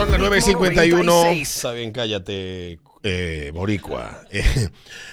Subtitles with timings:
[0.00, 1.42] Son las 9.51.
[1.42, 4.22] Está bien, cállate, eh, Boricua.
[4.32, 4.70] Eh,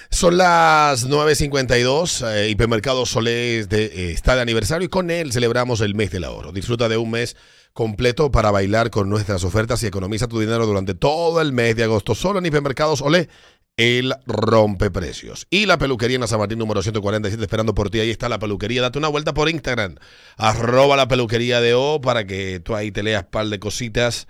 [0.08, 2.26] son las 9.52.
[2.26, 6.24] Eh, Hipermercado Solé de, eh, está de aniversario y con él celebramos el mes del
[6.24, 6.52] ahorro.
[6.52, 7.36] Disfruta de un mes
[7.74, 11.84] completo para bailar con nuestras ofertas y economiza tu dinero durante todo el mes de
[11.84, 12.14] agosto.
[12.14, 13.28] Solo en Hipermercados Olé,
[13.76, 15.46] el rompeprecios.
[15.50, 18.00] Y la peluquería en la San Martín número 147 esperando por ti.
[18.00, 18.80] Ahí está la peluquería.
[18.80, 19.96] Date una vuelta por Instagram.
[20.38, 24.26] Arroba la peluquería de O para que tú ahí te leas par de cositas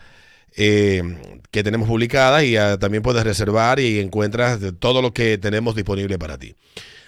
[0.56, 1.02] eh,
[1.50, 6.18] que tenemos publicadas y ah, también puedes reservar y encuentras todo lo que tenemos disponible
[6.18, 6.56] para ti.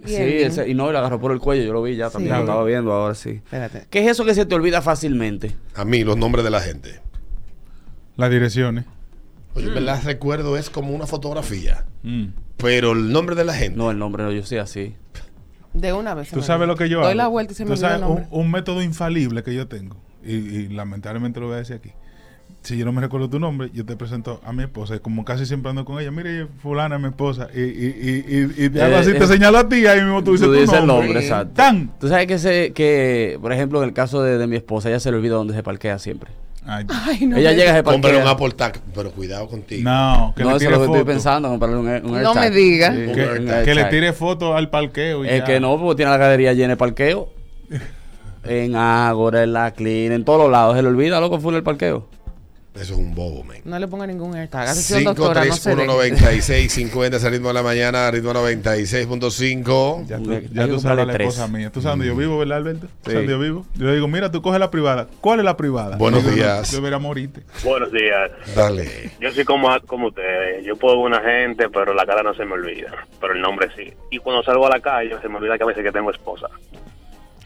[0.05, 2.37] Sí, ese- y no, le agarró por el cuello, yo lo vi ya también, Sí.
[2.37, 3.29] lo estaba viendo ahora sí.
[3.43, 3.85] Espérate.
[3.89, 5.55] ¿Qué es eso que se te olvida fácilmente?
[5.75, 6.99] A mí, los nombres de la gente.
[8.17, 8.85] Las direcciones.
[9.53, 9.69] Oye, Mm.
[9.69, 12.27] en verdad recuerdo es como una fotografía, Mm.
[12.57, 13.77] pero el nombre de la gente.
[13.77, 14.95] No, el nombre no, yo sí así.
[15.73, 16.29] De una vez.
[16.29, 17.15] Tú me sabes lo que yo Doy hago.
[17.15, 20.67] la vuelta y se me el sabes, un, método infalible que yo tengo, y, y
[20.69, 21.91] lamentablemente lo voy a decir aquí.
[22.61, 24.95] Si yo no me recuerdo tu nombre, yo te presento a mi esposa.
[24.95, 27.47] Y como casi siempre ando con ella, mire, fulana es mi esposa.
[27.53, 29.85] Y, y, y, y, y te hago Eh, así, eh, te señalo a ti, y
[29.87, 31.19] ahí mismo tú dices Tú tu dices el nombre.
[31.19, 31.53] exacto.
[31.55, 31.91] ¡Tan!
[31.99, 34.99] Tú sabes que, se, que, por ejemplo, en el caso de, de mi esposa, ella
[34.99, 36.31] se le olvida dónde se parquea siempre.
[36.63, 37.37] Ay, Ay, no.
[37.37, 38.31] ella me- llega, se Cómprale un parquea.
[38.31, 39.89] Apple Tag, pero cuidado contigo.
[39.89, 42.35] no, que no, le eso es tire lo que estoy pensando, comprarle un, un No
[42.35, 42.91] me diga.
[42.93, 43.15] Sí, Un un
[43.65, 45.25] Que, le tire foto al parqueo.
[45.25, 45.43] Y Es ya.
[45.45, 47.29] que no, porque tiene la galería llena de parqueo.
[48.43, 50.75] en Ágora, en la Clean, en todos los lados.
[50.75, 52.07] Se le olvida, loco, full el parqueo.
[52.73, 53.57] Eso es un bobo, man.
[53.65, 54.37] No le ponga ningún no
[54.75, 60.05] se 5319650 ese ritmo de la mañana, ritmo 96.5.
[60.07, 61.69] Ya tú, ya tú sabes la esposa mía.
[61.69, 62.87] Tú sabes dónde yo vivo, ¿verdad, Alberto?
[62.87, 63.11] ¿Tú Sí.
[63.11, 63.65] sabes dónde yo vivo?
[63.75, 65.07] Yo le digo, mira, tú coges la privada.
[65.19, 65.97] ¿Cuál es la privada?
[65.97, 66.71] Buenos digo, días.
[66.71, 67.41] Yo debería morirte.
[67.65, 68.31] Buenos días.
[68.55, 69.11] Dale.
[69.19, 70.65] Yo soy como, como ustedes.
[70.65, 72.91] Yo puedo ver una gente, pero la cara no se me olvida.
[73.19, 73.91] Pero el nombre sí.
[74.11, 76.47] Y cuando salgo a la calle, se me olvida que a veces que tengo esposa.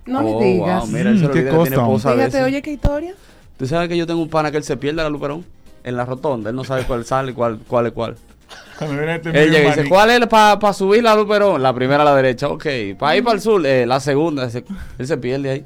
[0.06, 0.81] No Oh, le digas.
[0.81, 3.16] wow, mira, él se Mm, olvida que tiene esposa Fíjate, oye, qué historia.
[3.57, 5.45] Tú sabes que yo tengo un pana que él se pierde a la Luperón.
[5.83, 6.49] En la rotonda.
[6.49, 8.16] Él no sabe cuál sale y cuál, cuál es cuál.
[8.77, 9.89] Cuando viene este Él llega y dice.
[9.89, 11.61] ¿cuál es para subir la Luperón?
[11.61, 12.66] La primera a la derecha, ok.
[12.99, 14.45] Para ir para el sur, eh, la segunda.
[14.45, 14.66] Ese-
[14.97, 15.66] él se pierde ahí.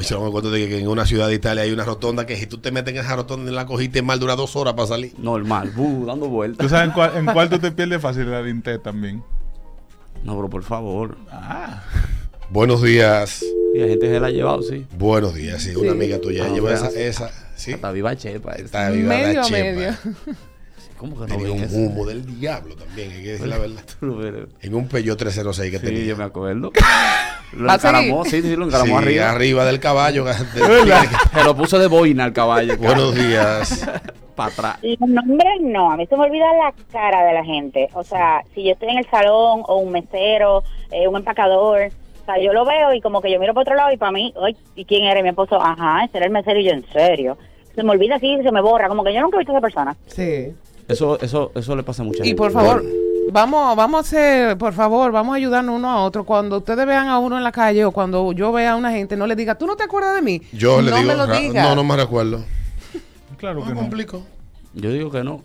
[0.00, 2.46] Sí, me acuerdo de que en una ciudad de Italia hay una rotonda que si
[2.46, 5.14] tú te metes en esa rotonda y la cogiste mal, dura dos horas para salir.
[5.16, 6.70] Normal, bu, dando ¿Tú vueltas.
[6.70, 9.22] sabes en cuál, en cuál tú te pierdes fácil la Intet también?
[10.24, 11.16] No, pero por favor.
[11.30, 11.82] Ah.
[12.50, 13.44] Buenos días.
[13.74, 14.86] Y la gente se la ha llevado, sí.
[14.96, 15.74] Buenos días, sí.
[15.74, 17.72] Una amiga tuya Ah, lleva fue esa, esa, sí.
[17.72, 18.52] Está viva chepa.
[18.52, 19.58] Está viva la medio a chepa.
[19.58, 19.94] medio.
[20.96, 21.76] ¿Cómo que no Tenía un eso?
[21.76, 23.82] humo del diablo también, hay que decir la verdad.
[24.62, 26.04] En un Peugeot 306 que Sí, tenía.
[26.04, 26.70] yo me acuerdo.
[27.52, 27.86] Lo ¿Ah, sí?
[27.86, 29.30] encaramó, sí, sí, lo encaramó Sí, arriba.
[29.30, 30.24] arriba del caballo.
[30.24, 32.76] de- Se lo puso de boina al caballo.
[32.78, 33.86] Buenos días.
[34.34, 34.78] Para atrás.
[34.82, 37.88] Los nombres no, a mí se me olvida la cara de la gente.
[37.94, 41.90] O sea, si yo estoy en el salón o un mesero, eh, un empacador,
[42.24, 44.12] o sea, yo lo veo y como que yo miro por otro lado y para
[44.12, 45.20] mí, ay, ¿y quién era?
[45.20, 47.36] Y mi esposo, ajá, ese era el mesero y yo, en serio.
[47.74, 49.60] Se me olvida así, se me borra, como que yo nunca he visto a esa
[49.60, 49.96] persona.
[50.06, 50.54] Sí.
[50.88, 52.36] Eso, eso, eso le pasa a mucha Y gente.
[52.38, 52.82] por favor,
[53.32, 56.24] vamos, vamos a hacer, por favor, vamos a ayudarnos uno a otro.
[56.24, 59.16] Cuando ustedes vean a uno en la calle o cuando yo vea a una gente,
[59.16, 60.40] no le diga, ¿tú no te acuerdas de mí?
[60.52, 61.68] Yo le no digo, me lo digas.
[61.68, 62.44] no, no me recuerdo.
[63.38, 63.80] Claro que No no.
[63.80, 64.22] complico.
[64.74, 65.42] Yo digo que no.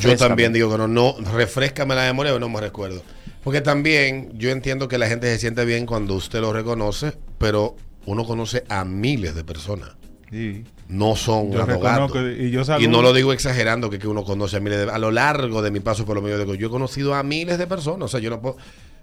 [0.00, 3.02] Yo también digo que no, no, refrescame la memoria, pero no me recuerdo.
[3.42, 7.76] Porque también yo entiendo que la gente se siente bien cuando usted lo reconoce, pero
[8.06, 9.90] uno conoce a miles de personas.
[10.30, 10.64] Sí.
[10.88, 12.12] No son Yo gatos.
[12.38, 14.92] y yo Y no lo digo exagerando que, que uno conoce a miles de...
[14.92, 17.58] A lo largo de mi paso por lo medio digo, yo he conocido a miles
[17.58, 18.04] de personas.
[18.04, 18.56] O sea, yo no puedo...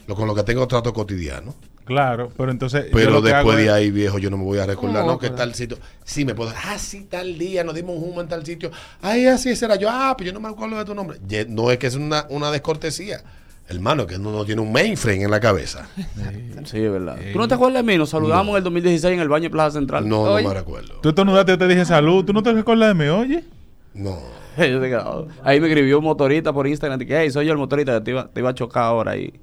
[0.07, 1.53] Lo, con lo que tengo trato cotidiano.
[1.85, 2.85] Claro, pero entonces.
[2.91, 5.19] Pero después de es- ahí, viejo, yo no me voy a recordar, ¿Cómo ¿no?
[5.19, 5.77] Que tal sitio.
[6.03, 6.51] Sí, me puedo.
[6.65, 8.71] Ah, sí, tal día, nos dimos un humo en tal sitio.
[9.01, 9.87] Ay, así será yo.
[9.91, 11.19] Ah, pues yo no me acuerdo de tu nombre.
[11.47, 13.21] No es que es una, una descortesía.
[13.69, 15.87] Hermano, que uno no tiene un mainframe en la cabeza.
[16.65, 17.17] Sí, es verdad.
[17.31, 17.97] ¿Tú no te acuerdas de mí?
[17.97, 20.09] Nos saludamos en el 2016 en el baño de Plaza Central.
[20.09, 20.43] No, Oye.
[20.43, 20.95] no me recuerdo.
[21.01, 22.25] Tú estornudaste, yo te dije salud.
[22.25, 23.43] ¿Tú no te recuerdas de mí, oye?
[23.93, 24.17] No.
[25.43, 26.99] Ahí me escribió un motorista por Instagram.
[26.99, 29.15] Que, hey, soy yo el motorista que te iba, te iba a chocar ahora.
[29.15, 29.39] Y,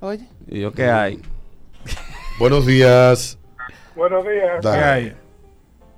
[0.00, 1.20] Oye, y yo, ¿qué hay?
[2.38, 3.38] Buenos días.
[3.96, 4.60] Buenos días.
[4.60, 5.16] ¿Qué hay?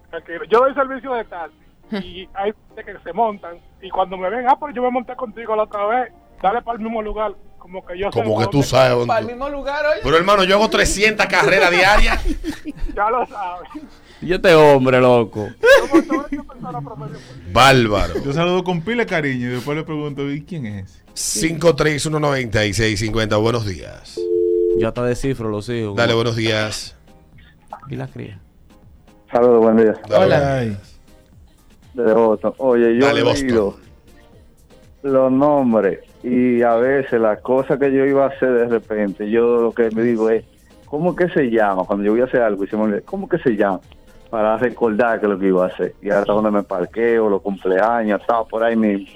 [0.08, 0.44] Tranquilo.
[0.50, 1.56] Yo doy servicio de taxi
[2.06, 5.14] y hay gente que se montan y cuando me ven, ah, pero yo me monté
[5.16, 8.44] contigo la otra vez, dale para el mismo lugar, como que yo sé Como que
[8.46, 9.06] tú dónde- sabes.
[9.06, 10.00] para el dónde- mismo lugar, oye.
[10.02, 12.22] Pero hermano, yo hago 300 carreras diarias.
[12.94, 13.68] Ya lo sabes.
[14.20, 15.48] Y este hombre, loco.
[17.52, 18.14] Bárbaro.
[18.24, 21.02] Yo saludo con pila cariño y después le pregunto, ¿y quién es?
[21.14, 23.36] 5319650.
[23.40, 24.18] Buenos días.
[24.78, 25.96] Yo hasta descifro los hijos.
[25.96, 26.96] Dale, buenos días.
[27.88, 28.40] ¿Y la cría?
[29.30, 29.94] Saludos, buen día.
[30.08, 30.60] Dale, Hola.
[31.94, 32.54] De Boston.
[32.58, 33.76] Oye, yo Dale, he Boston.
[35.02, 39.62] los nombres y a veces las cosas que yo iba a hacer de repente, yo
[39.62, 40.44] lo que me digo es,
[40.86, 41.84] ¿cómo que se llama?
[41.84, 43.80] Cuando yo voy a hacer algo y se me olvida, ¿cómo que se llama?
[44.28, 45.94] Para recordar que lo que iba a hacer.
[46.02, 49.08] Y hasta donde me parqueo, los cumpleaños, estaba por ahí mismo.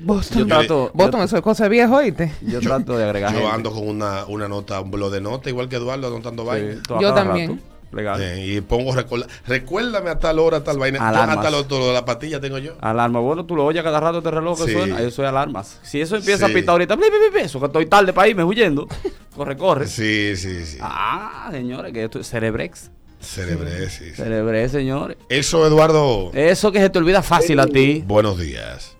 [0.00, 0.38] Boston.
[0.38, 2.32] Yo trato, Boston, yo, eso es cosa de viejo, ¿oíste?
[2.40, 3.52] yo trato de agregar Yo gente.
[3.54, 7.00] ando con una, una nota, un blog de nota, igual que Eduardo, anotando Sí, a
[7.00, 7.50] Yo también.
[7.50, 8.20] rato, legal.
[8.22, 10.98] Eh, y pongo recuerda, recuérdame a tal hora, tal vaina.
[10.98, 11.36] Yo Alarmas.
[11.38, 12.74] hasta lo, de la patilla tengo yo.
[12.80, 14.72] Alarma, bueno, tú lo oyes cada rato este reloj que Sí.
[14.72, 15.80] suena, eso es alarmas.
[15.82, 16.52] Si eso empieza Sí.
[16.52, 18.86] a pitar ahorita, bli, bli, bli, eso que estoy tarde para irme huyendo.
[19.34, 19.86] Corre, corre.
[19.86, 20.78] Sí, sí, sí.
[20.80, 22.90] Ah, señores, que esto es Cerebrex.
[23.20, 24.12] Cerebré, sí, sí.
[24.12, 25.16] Cerebrex, señores.
[25.28, 26.30] Eso, Eduardo.
[26.34, 28.02] Eso que se te olvida fácil a ti.
[28.06, 28.96] Buenos días.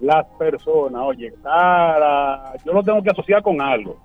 [0.00, 3.98] las personas, oye, Sara, yo lo tengo que asociar con algo.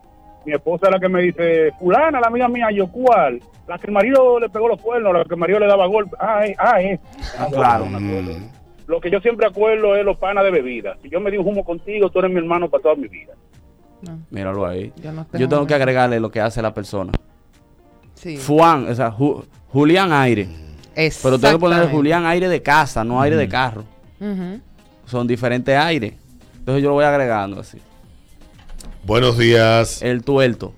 [0.46, 3.40] Mi esposa es la que me dice, fulana, la amiga mía, yo, ¿cuál?
[3.68, 6.16] La que el marido le pegó los cuernos, la que el marido le daba golpe.
[6.20, 7.00] Ah, eh, ah, eh.
[7.38, 7.86] Ah, claro.
[7.90, 8.00] no.
[8.00, 8.50] Mm,
[8.88, 10.98] Lo que yo siempre acuerdo es los panas de bebida.
[11.02, 13.34] Si yo me di un humo contigo, tú eres mi hermano para toda mi vida.
[14.32, 14.92] Míralo ahí.
[14.98, 17.12] Yo no Yo tengo que agregarle lo que hace la persona.
[18.16, 18.38] Sí.
[18.46, 20.48] Juan, o sea, Ju- Julián Aire.
[21.24, 21.90] Pero tengo que poner.
[21.90, 23.84] Julián Aire de casa, no aire de carro.
[24.20, 24.60] Ujú.
[25.06, 26.14] Son diferentes aires.
[26.58, 27.78] Entonces yo lo voy agregando así.
[29.04, 30.02] Buenos días.
[30.02, 30.74] El tuerto.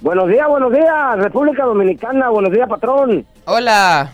[0.00, 3.26] Buenos días, buenos días, República Dominicana, buenos días, patrón.
[3.46, 4.12] Hola.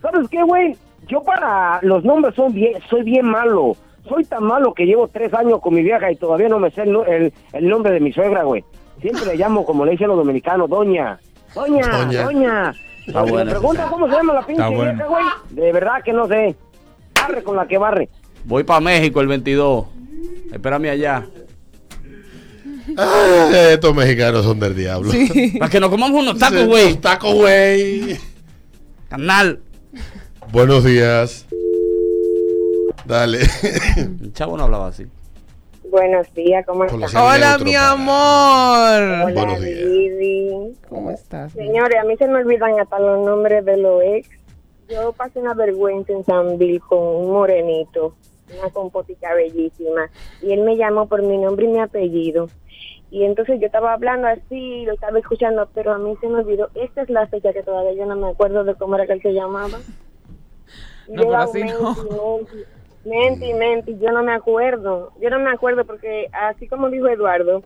[0.00, 0.74] ¿Sabes qué, güey?
[1.08, 3.76] Yo para los nombres son bien, soy bien malo.
[4.08, 6.82] Soy tan malo que llevo tres años con mi vieja y todavía no me sé
[6.84, 8.64] el, el- el nombre de mi suegra, güey.
[9.02, 11.18] Siempre le llamo, como le dicen los dominicanos, doña.
[11.54, 12.22] Doña, Doña.
[12.24, 12.74] doña.
[13.06, 15.24] Está Si buena me preguntan cómo se llama la pinche vieja, güey.
[15.50, 16.56] De verdad que no sé.
[17.14, 18.08] Barre con la que barre.
[18.44, 19.86] Voy para México el 22.
[20.52, 21.26] Espérame allá.
[22.96, 25.10] Ah, estos mexicanos son del diablo.
[25.10, 25.56] Sí.
[25.58, 26.96] Para que nos comamos unos tacos, güey.
[26.96, 28.18] Tacos, güey.
[29.08, 29.60] Canal.
[30.52, 31.46] Buenos días.
[33.04, 33.38] Dale.
[33.96, 35.06] El chavo no hablaba así.
[35.90, 37.14] Buenos días, ¿cómo estás?
[37.14, 38.16] Hola, mi amor.
[38.16, 39.88] Hola, buenos días.
[39.88, 40.72] Vivi.
[40.88, 41.52] ¿Cómo estás?
[41.52, 44.28] Señores, a mí se me olvidan hasta los nombres de los ex.
[44.88, 48.14] Yo pasé una vergüenza en San Bill con un morenito,
[48.52, 50.10] una compotica bellísima,
[50.42, 52.48] y él me llamó por mi nombre y mi apellido.
[53.10, 56.70] Y entonces yo estaba hablando así, lo estaba escuchando, pero a mí se me olvidó.
[56.74, 59.22] Esta es la fecha que todavía yo no me acuerdo de cómo era que él
[59.22, 59.78] se llamaba.
[61.08, 61.70] Y No, pero menti,
[62.24, 62.66] menti,
[63.04, 65.12] menti, menti, yo no me acuerdo.
[65.20, 67.62] Yo no me acuerdo porque, así como dijo Eduardo,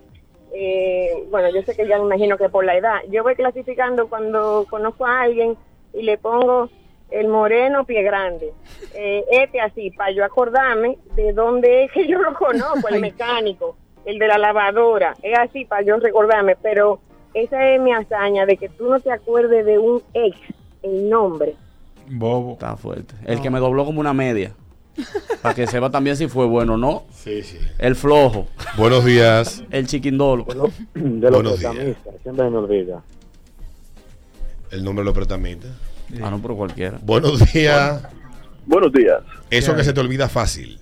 [0.53, 4.09] eh, bueno, yo sé que ya me imagino que por la edad, yo voy clasificando
[4.09, 5.57] cuando conozco a alguien
[5.95, 6.69] y le pongo
[7.11, 8.53] el moreno pie grande,
[8.95, 13.77] eh, este así, para yo acordarme de dónde es que yo lo conozco, el mecánico,
[14.05, 17.01] el de la lavadora, es así para yo recordarme, pero
[17.35, 20.37] esa es mi hazaña de que tú no te acuerdes de un ex,
[20.83, 21.55] el nombre.
[22.11, 22.55] Bobo.
[22.55, 23.15] Está fuerte.
[23.25, 24.53] El que me dobló como una media.
[25.41, 27.05] Para que sepa también si fue bueno o no.
[27.13, 27.59] Sí, sí.
[27.79, 28.49] El flojo.
[28.77, 29.63] Buenos días.
[29.71, 30.45] El chiquindolo.
[30.95, 31.97] De Buenos días.
[32.23, 33.03] siempre me olvida.
[34.71, 35.69] El nombre lo permite.
[36.23, 36.99] Ah, no, pero cualquiera.
[37.03, 38.03] Buenos días.
[38.67, 39.23] Buenos días.
[39.51, 40.79] Eso que se te olvida fácil.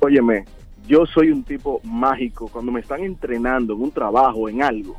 [0.00, 0.44] Óyeme,
[0.86, 2.48] yo soy un tipo mágico.
[2.48, 4.98] Cuando me están entrenando en un trabajo, en algo,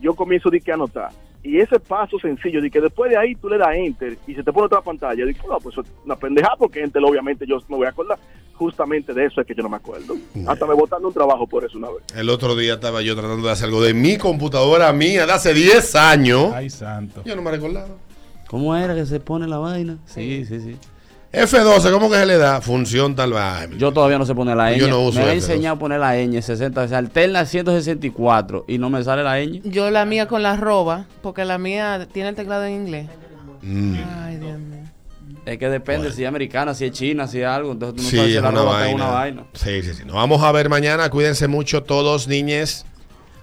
[0.00, 1.10] yo comienzo de que a anotar.
[1.42, 4.42] Y ese paso sencillo, de que después de ahí tú le das enter y se
[4.42, 7.86] te pone otra pantalla, digo, no, pues una pendejada porque enter obviamente yo me voy
[7.86, 8.18] a acordar.
[8.54, 10.16] Justamente de eso es que yo no me acuerdo.
[10.48, 11.98] Hasta me botaron un trabajo por eso una vez.
[12.16, 15.52] El otro día estaba yo tratando de hacer algo de mi computadora mía de hace
[15.54, 16.52] 10 años.
[16.54, 17.22] Ay, santo.
[17.24, 17.94] Yo no me recordaba.
[18.48, 19.98] ¿Cómo era que se pone la vaina?
[20.06, 20.76] Sí, sí, sí.
[21.32, 22.60] F12, ¿cómo que se le da?
[22.62, 23.42] Función tal vez.
[23.76, 24.78] Yo todavía no sé poner la ñ.
[24.78, 25.34] Yo no uso me he F2.
[25.34, 29.60] enseñado a poner la ñ 60, se alterna 164 y no me sale la ñ.
[29.64, 33.08] Yo la mía con la arroba, porque la mía tiene el teclado en inglés.
[33.62, 33.96] Mm.
[34.24, 34.76] Ay, Dios mío.
[35.44, 37.72] Es que depende si es americana, si es china, si es algo.
[37.72, 38.88] Entonces tú no Sí, sabes si es la una roba que vaina.
[38.90, 39.44] es una vaina.
[39.52, 40.04] Sí, sí, sí.
[40.06, 41.10] Nos vamos a ver mañana.
[41.10, 42.86] Cuídense mucho todos, niñes.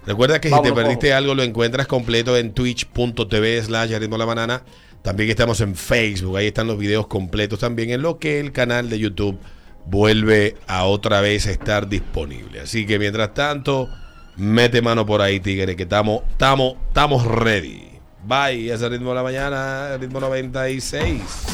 [0.06, 1.18] Recuerda que si te perdiste cojo.
[1.18, 4.64] algo, lo encuentras completo en twitch.tv slash ritmo la banana.
[5.04, 6.38] También estamos en Facebook.
[6.38, 9.38] Ahí están los videos completos también en lo que el canal de YouTube
[9.86, 12.62] vuelve a otra vez estar disponible.
[12.62, 13.90] Así que mientras tanto,
[14.38, 17.90] mete mano por ahí, tigre, que estamos, estamos, estamos ready.
[18.26, 21.53] Bye, ese ritmo de la mañana, ritmo 96.